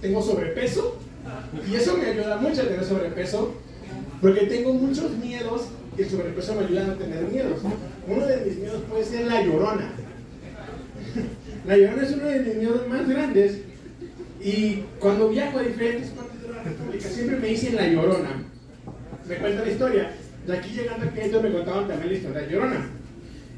Tengo 0.00 0.22
sobrepeso. 0.22 0.98
Y 1.70 1.74
eso 1.74 1.96
me 1.96 2.06
ayuda 2.06 2.36
mucho 2.36 2.62
a 2.62 2.64
tener 2.64 2.84
sobrepeso. 2.84 3.54
Porque 4.20 4.46
tengo 4.46 4.72
muchos 4.72 5.10
miedos 5.12 5.68
y 5.96 6.02
el 6.02 6.10
sobrepeso 6.10 6.54
me 6.54 6.64
ayuda 6.64 6.84
a 6.84 6.86
no 6.88 6.94
tener 6.94 7.24
miedos. 7.24 7.60
Uno 8.06 8.26
de 8.26 8.40
mis 8.44 8.56
miedos 8.58 8.82
puede 8.88 9.04
ser 9.04 9.26
la 9.26 9.42
llorona. 9.42 9.92
La 11.66 11.76
llorona 11.76 12.02
es 12.02 12.12
uno 12.12 12.24
de 12.24 12.40
mis 12.40 12.54
miedos 12.54 12.88
más 12.88 13.06
grandes. 13.06 13.58
Y 14.40 14.84
cuando 15.00 15.28
viajo 15.28 15.58
a 15.58 15.62
diferentes 15.62 16.10
partes 16.10 16.40
de 16.40 16.48
la 16.48 16.62
República, 16.62 17.08
siempre 17.08 17.36
me 17.36 17.48
dicen 17.48 17.76
la 17.76 17.88
llorona. 17.88 18.44
Me 19.28 19.36
cuentan 19.36 19.64
la 19.66 19.72
historia. 19.72 20.10
De 20.46 20.56
aquí 20.56 20.70
llegando 20.70 21.04
a 21.04 21.12
Querétaro 21.12 21.42
me 21.42 21.52
contaban 21.52 21.88
también 21.88 22.12
la 22.12 22.18
historia 22.18 22.40
de 22.40 22.46
la 22.46 22.52
llorona. 22.52 22.90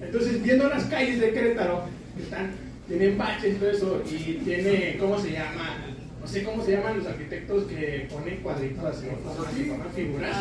Entonces, 0.02 0.42
viendo 0.42 0.68
las 0.68 0.84
calles 0.84 1.20
de 1.20 1.32
Querétaro, 1.32 1.84
están, 2.20 2.50
tienen 2.90 3.16
baches 3.16 3.54
y 3.54 3.58
todo 3.58 3.70
eso, 3.70 4.02
y 4.10 4.32
tiene, 4.44 4.96
¿cómo 4.98 5.16
se 5.16 5.30
llama? 5.30 5.76
No 6.20 6.26
sé 6.26 6.42
cómo 6.42 6.62
se 6.64 6.72
llaman 6.72 6.98
los 6.98 7.06
arquitectos 7.06 7.64
que 7.64 8.08
ponen 8.10 8.38
cuadritos 8.38 8.84
así, 8.84 9.06
forman 9.24 9.92
figuras. 9.94 10.36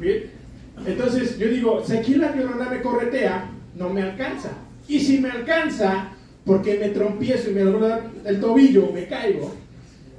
¿Bien? 0.00 0.30
Entonces, 0.86 1.38
yo 1.38 1.48
digo, 1.48 1.84
si 1.86 1.98
aquí 1.98 2.14
la 2.14 2.34
llorona 2.34 2.70
me 2.70 2.80
corretea, 2.80 3.50
no 3.76 3.90
me 3.90 4.02
alcanza. 4.02 4.48
Y 4.88 4.98
si 4.98 5.18
me 5.18 5.30
alcanza, 5.30 6.08
porque 6.46 6.78
me 6.78 6.88
trompiezo 6.88 7.50
y 7.50 7.54
me 7.54 7.60
dobla 7.60 8.00
el 8.24 8.40
tobillo, 8.40 8.90
me 8.90 9.06
caigo, 9.06 9.54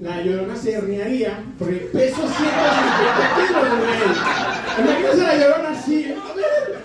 la 0.01 0.21
llorona 0.21 0.55
se 0.55 0.73
herniaría, 0.73 1.43
porque 1.57 1.89
peso 1.91 2.17
150 2.17 3.35
kilos, 3.35 3.69
güey. 3.79 4.85
Imagínense 4.85 5.23
la 5.23 5.37
llorona 5.37 5.69
así, 5.71 6.05
a 6.05 6.35
ver, 6.35 6.75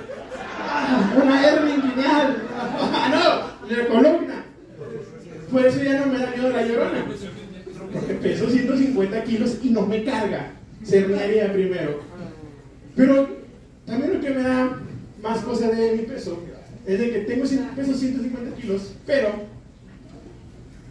ah, 0.59 1.13
una 1.23 1.47
hernia 1.47 1.75
inguinal, 1.75 2.43
ah, 2.59 3.09
no, 3.13 3.77
la 3.77 3.87
columna. 3.87 4.45
Por 5.51 5.58
eso 5.69 5.83
ya 5.83 6.01
no 6.01 6.13
me 6.13 6.19
da 6.19 6.31
miedo 6.31 6.51
la 6.51 6.67
llorona, 6.67 7.05
porque 7.93 8.15
peso 8.15 8.49
150 8.49 9.25
kilos 9.25 9.59
y 9.63 9.71
no 9.71 9.87
me 9.87 10.05
carga, 10.05 10.53
se 10.83 11.03
primero. 11.03 12.01
Pero 12.97 13.29
también 13.87 14.15
lo 14.15 14.21
que 14.21 14.31
me 14.31 14.43
da 14.43 14.79
más 15.23 15.39
cosa 15.41 15.69
de 15.69 15.93
mi 15.93 16.03
peso 16.03 16.43
es 16.87 16.99
de 16.99 17.11
que 17.11 17.19
tengo 17.21 17.43
peso 17.43 17.95
150 17.95 18.57
kilos, 18.57 18.95
pero 19.07 19.29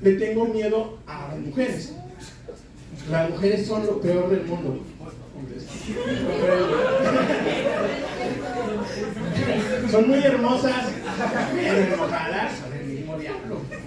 le 0.01 0.13
tengo 0.13 0.45
miedo 0.45 0.99
a 1.07 1.29
las 1.29 1.39
mujeres. 1.39 1.93
Las 3.09 3.29
mujeres 3.29 3.65
son 3.65 3.85
lo 3.85 4.01
peor 4.01 4.29
del 4.29 4.43
mundo. 4.45 4.83
Son 9.89 10.07
muy 10.07 10.19
hermosas, 10.19 10.85
pero 11.55 11.77
enojadas 11.77 12.51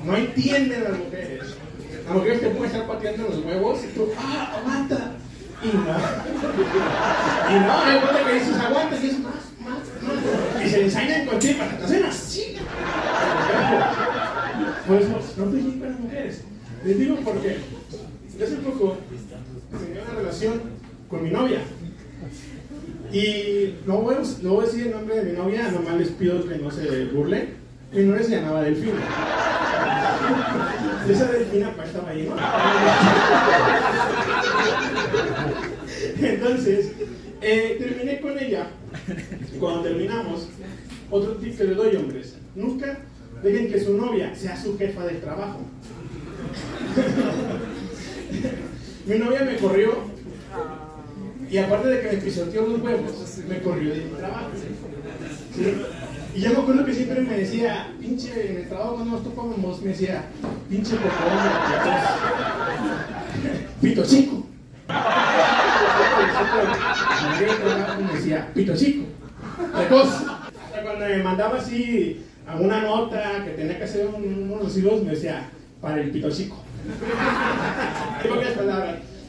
No 0.05 0.17
entienden 0.17 0.85
las 0.85 0.99
mujeres. 0.99 1.57
Las 2.07 2.15
mujeres 2.15 2.41
te 2.41 2.49
pueden 2.51 2.67
estar 2.67 2.87
pateando 2.87 3.29
los 3.29 3.45
huevos 3.45 3.81
y 3.85 3.95
tú, 3.95 4.09
¡ah, 4.19 4.59
aguanta! 4.59 5.13
Y 5.63 5.67
no. 5.67 5.83
Y 7.51 7.61
no, 7.61 7.79
hay 7.85 8.01
cuenta 8.01 8.27
que 8.27 8.35
dices, 8.35 8.57
aguanta, 8.57 8.97
y 8.97 9.07
es 9.07 9.19
más, 9.21 9.35
más, 9.61 9.79
más. 10.03 10.65
Y 10.65 10.69
se 10.69 10.85
ensañan 10.85 11.27
contigo 11.27 11.59
para 11.59 11.77
que 11.77 12.05
así. 12.07 12.57
Por 14.87 14.97
eso, 14.97 15.21
no 15.37 15.45
te 15.45 15.61
con 15.61 15.83
las 15.83 16.01
mujeres. 16.01 16.43
Les 16.85 16.99
digo 16.99 17.17
porque 17.23 17.59
hace 18.43 18.57
poco 18.57 18.97
tenía 19.71 20.03
una 20.03 20.15
relación 20.21 20.63
con 21.09 21.23
mi 21.23 21.31
novia. 21.31 21.61
Y 23.13 23.75
no 23.87 23.99
voy, 23.99 24.15
a, 24.15 24.19
no 24.43 24.55
voy 24.55 24.65
a 24.65 24.67
decir 24.67 24.87
el 24.87 24.93
nombre 24.93 25.17
de 25.17 25.33
mi 25.33 25.37
novia, 25.37 25.71
nomás 25.71 25.99
les 25.99 26.09
pido 26.09 26.49
que 26.49 26.57
no 26.57 26.71
se 26.71 27.07
burlen. 27.07 27.60
Novia 27.93 28.23
se 28.23 28.37
llamaba 28.37 28.63
Delfina. 28.63 29.01
Esa 31.09 31.25
Delfina 31.33 31.75
pues 31.75 31.89
estaba 31.89 32.11
ahí. 32.11 32.31
Entonces, 36.21 36.93
eh, 37.41 37.77
terminé 37.79 38.21
con 38.21 38.39
ella. 38.39 38.69
Cuando 39.59 39.83
terminamos, 39.83 40.49
otro 41.11 41.33
tip 41.37 41.57
que 41.57 41.65
le 41.65 41.75
doy, 41.75 41.97
hombres, 41.97 42.37
nunca 42.55 42.99
dejen 43.43 43.73
que 43.73 43.81
su 43.81 43.97
novia 43.97 44.35
sea 44.35 44.57
su 44.57 44.79
jefa 44.79 45.05
del 45.07 45.21
trabajo. 45.21 45.61
Mi 49.07 49.19
novia 49.19 49.43
me 49.43 49.57
corrió 49.57 49.95
y 51.51 51.59
aparte 51.59 51.89
de 51.89 52.01
que 52.01 52.17
me 52.17 52.23
pisoteó 52.23 52.67
los 52.67 52.81
huevos, 52.81 53.39
me 53.49 53.61
corrió 53.61 53.95
de 53.95 54.05
mi 54.05 54.11
trabajo. 54.11 54.51
Y 56.35 56.41
yo 56.41 56.51
me 56.53 56.59
acuerdo 56.59 56.85
que 56.85 56.95
siempre 56.95 57.21
me 57.23 57.39
decía, 57.39 57.89
pinche, 57.99 58.51
en 58.51 58.57
el 58.59 58.69
trabajo 58.69 58.95
cuando 58.95 59.17
nos 59.17 59.25
topábamos, 59.25 59.83
me 59.83 59.89
decía, 59.89 60.25
pinche 60.69 60.97
cocón, 60.97 61.11
pito 63.81 64.05
chico. 64.05 64.47
me 68.07 68.13
decía, 68.13 68.49
pito 68.55 68.77
chico. 68.77 69.07
Cuando 70.83 71.07
me 71.07 71.23
mandaba 71.23 71.59
así 71.59 72.25
alguna 72.47 72.83
nota 72.83 73.45
que 73.45 73.51
tenía 73.51 73.79
que 73.79 73.85
hacer 73.85 74.07
unos 74.07 74.63
recibos, 74.63 75.03
me 75.03 75.11
decía, 75.11 75.51
para 75.81 76.01
el 76.01 76.11
pito 76.11 76.31
chico. 76.31 76.57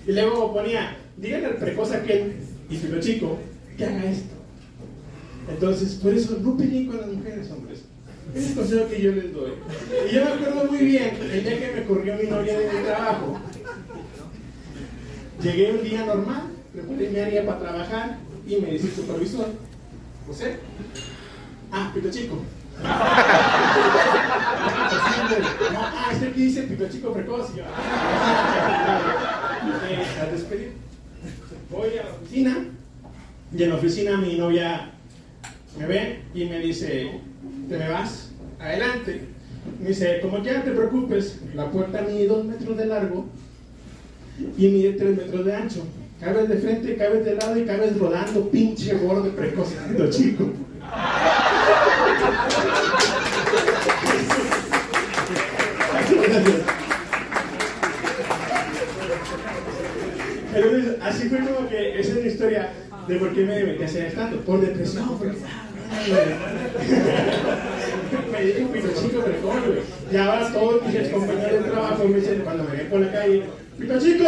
Y 0.08 0.12
luego 0.12 0.54
ponía, 0.54 0.98
díganle 1.18 1.48
al 1.48 1.56
precoz 1.56 1.94
aquel 1.94 2.36
y 2.70 2.78
pito 2.78 3.00
chico 3.00 3.40
que 3.76 3.86
haga 3.86 4.06
esto. 4.06 4.41
Entonces, 5.50 5.96
por 5.96 6.14
eso 6.14 6.38
no 6.42 6.58
peleen 6.58 6.88
con 6.88 6.98
las 6.98 7.08
mujeres, 7.08 7.52
hombres. 7.52 7.80
Es 8.36 8.50
el 8.50 8.56
consejo 8.56 8.88
que 8.88 9.02
yo 9.02 9.12
les 9.12 9.34
doy. 9.34 9.52
Y 10.10 10.16
yo 10.16 10.24
me 10.24 10.32
acuerdo 10.32 10.72
muy 10.72 10.80
bien, 10.80 11.18
el 11.22 11.44
día 11.44 11.60
que 11.60 11.74
me 11.76 11.86
corrió 11.86 12.16
mi 12.16 12.30
novia 12.30 12.60
de 12.60 12.72
mi 12.72 12.84
trabajo, 12.86 13.40
llegué 15.42 15.72
un 15.72 15.84
día 15.84 16.06
normal, 16.06 16.44
preparé 16.72 17.10
mi 17.10 17.20
área 17.20 17.46
para 17.46 17.60
trabajar 17.60 18.20
y 18.48 18.56
me 18.58 18.72
dice 18.72 18.88
el 18.88 18.94
supervisor, 18.94 19.48
José, 20.28 20.60
ah, 21.72 21.92
pito 21.94 22.10
chico. 22.10 22.38
ah, 25.84 26.10
este 26.14 26.28
aquí 26.28 26.44
dice 26.44 26.64
pito 26.64 26.88
chico 26.90 27.12
precoz. 27.14 27.50
Y 27.54 27.58
yo. 27.58 27.64
Voy 31.70 31.98
a 31.98 32.04
la 32.04 32.12
oficina 32.12 32.66
y 33.56 33.64
en 33.64 33.70
la 33.70 33.76
oficina 33.76 34.18
mi 34.18 34.38
novia 34.38 34.92
me 35.78 35.86
ve 35.86 36.20
y 36.34 36.46
me 36.46 36.60
dice, 36.60 37.12
¿te 37.70 37.78
me 37.78 37.90
vas? 37.90 38.32
Adelante. 38.60 39.22
Me 39.80 39.90
dice, 39.90 40.20
como 40.22 40.44
ya 40.44 40.64
te 40.64 40.72
preocupes, 40.72 41.40
la 41.54 41.70
puerta 41.70 42.02
mide 42.02 42.28
dos 42.28 42.46
metros 42.46 42.78
de 42.78 42.86
largo 42.86 43.26
y 44.58 44.68
mide 44.68 44.94
tres 44.94 45.18
metros 45.18 45.46
de 45.46 45.56
ancho. 45.56 45.84
Cabes 46.20 46.50
de 46.50 46.58
frente, 46.58 46.96
cabes 46.98 47.26
de 47.26 47.36
lado 47.36 47.58
y 47.58 47.66
cabes 47.66 47.98
rodando, 47.98 48.50
pinche 48.50 48.94
gordo 48.96 49.30
precoz, 49.32 49.74
chico. 50.12 50.52
Entonces, 60.54 60.96
así 61.02 61.30
fue 61.30 61.40
como 61.40 61.70
que 61.70 62.00
esa 62.00 62.10
es 62.12 62.16
la 62.16 62.28
historia 62.28 62.70
de 63.08 63.16
por 63.16 63.34
qué 63.34 63.46
me 63.46 63.64
metí 63.64 63.84
a 63.84 63.86
hacer 63.86 64.06
estando. 64.08 64.42
Por 64.42 64.62
depresión. 64.62 65.10
Me 68.32 68.42
dije 68.42 68.66
pito 68.74 68.88
chico, 69.02 69.22
pero 69.26 69.42
¿cómo, 69.42 69.62
güey? 69.62 69.82
Y 70.12 70.18
ahora 70.18 70.52
todos 70.52 70.82
mis 70.84 71.10
compañeros 71.10 71.64
de 71.64 71.72
trabajo 71.72 72.04
me 72.06 72.20
dicen, 72.20 72.42
cuando 72.44 72.64
me 72.64 72.78
ven 72.78 72.90
por 72.90 73.00
la 73.02 73.12
calle, 73.12 73.44
¡Pito 73.78 74.00
chico! 74.00 74.26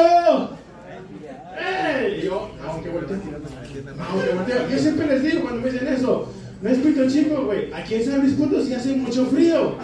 ¡Eh! 1.59 2.19
Y 2.19 2.25
yo, 2.25 2.49
aunque 2.67 2.89
volteo, 2.89 3.17
aunque 3.17 4.33
volteo. 4.33 4.69
Yo 4.69 4.77
siempre 4.79 5.07
les 5.07 5.23
digo 5.23 5.41
cuando 5.41 5.61
me 5.61 5.71
dicen 5.71 5.87
eso, 5.87 6.33
no 6.61 6.69
es 6.69 6.77
pito 6.79 7.07
chico, 7.07 7.43
güey. 7.45 7.71
Aquí 7.73 7.95
en 7.95 8.05
San 8.05 8.21
Luis 8.21 8.33
Potosí 8.33 8.73
hace 8.73 8.95
mucho 8.95 9.25
frío. 9.27 9.75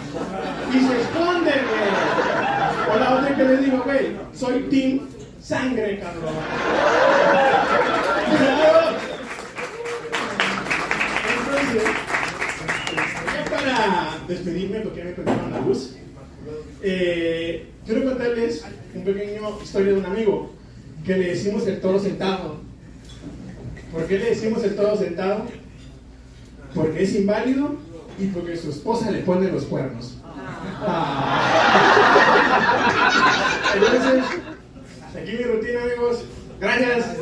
Y 0.70 0.78
se 0.80 1.00
esconden, 1.00 1.60
güey. 1.68 2.92
O 2.92 2.98
la 2.98 3.14
otra 3.16 3.36
que 3.36 3.44
les 3.44 3.64
digo, 3.64 3.82
güey, 3.84 4.16
soy 4.34 4.62
team 4.70 5.00
sangre, 5.40 6.00
cabrón. 6.00 6.34
Para 13.62 14.18
despedirme, 14.26 14.80
porque 14.80 15.04
me 15.04 15.14
contaron 15.14 15.50
la 15.50 15.60
luz, 15.60 15.96
eh, 16.82 17.66
quiero 17.84 18.04
contarles 18.04 18.64
un 18.94 19.04
pequeño 19.04 19.58
historia 19.62 19.92
de 19.92 19.98
un 19.98 20.06
amigo 20.06 20.50
que 21.04 21.16
le 21.16 21.28
decimos 21.28 21.66
el 21.66 21.80
toro 21.80 21.98
sentado. 21.98 22.56
¿Por 23.92 24.06
qué 24.06 24.18
le 24.18 24.26
decimos 24.26 24.62
el 24.64 24.76
toro 24.76 24.96
sentado? 24.96 25.46
Porque 26.74 27.02
es 27.02 27.14
inválido 27.14 27.76
y 28.18 28.26
porque 28.28 28.56
su 28.56 28.70
esposa 28.70 29.10
le 29.10 29.20
pone 29.20 29.50
los 29.50 29.64
cuernos. 29.64 30.16
Ah. 30.82 31.80
Entonces, 33.74 34.24
aquí 35.14 35.32
mi 35.32 35.44
rutina, 35.44 35.82
amigos. 35.82 36.24
Gracias. 36.60 37.16